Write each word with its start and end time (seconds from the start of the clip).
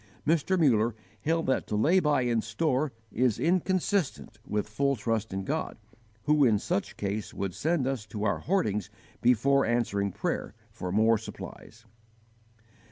Mr. 0.25 0.57
Muller 0.57 0.95
held 1.19 1.45
that 1.45 1.67
to 1.67 1.75
lay 1.75 1.99
by 1.99 2.21
in 2.23 2.41
store 2.41 2.91
is 3.11 3.37
inconsistent 3.39 4.39
with 4.47 4.67
full 4.67 4.95
trust 4.95 5.31
in 5.31 5.43
God, 5.43 5.77
who 6.23 6.43
in 6.43 6.57
such 6.57 6.97
case 6.97 7.35
would 7.35 7.53
send 7.53 7.85
us 7.85 8.07
to 8.07 8.23
our 8.23 8.39
hoardings 8.39 8.89
before 9.21 9.63
answering 9.63 10.11
prayer 10.11 10.55
for 10.71 10.91
more 10.91 11.19
supplies. 11.19 11.85